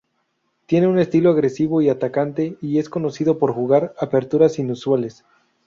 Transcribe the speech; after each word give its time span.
Tiene 0.65 0.87
un 0.87 0.97
estilo 0.97 1.29
agresivo 1.29 1.79
y 1.79 1.89
atacante 1.89 2.57
y 2.59 2.79
es 2.79 2.89
conocido 2.89 3.37
por 3.37 3.53
jugar 3.53 3.93
aperturas 3.99 4.57
inusuales. 4.57 5.23